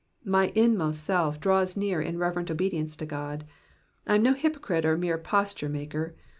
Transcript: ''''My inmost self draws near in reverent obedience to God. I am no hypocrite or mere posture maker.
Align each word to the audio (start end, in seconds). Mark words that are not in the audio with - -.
''''My 0.39 0.51
inmost 0.55 1.03
self 1.03 1.39
draws 1.39 1.77
near 1.77 2.01
in 2.01 2.17
reverent 2.17 2.49
obedience 2.49 2.95
to 2.95 3.05
God. 3.05 3.45
I 4.07 4.15
am 4.15 4.23
no 4.23 4.33
hypocrite 4.33 4.83
or 4.83 4.97
mere 4.97 5.19
posture 5.19 5.69
maker. 5.69 6.15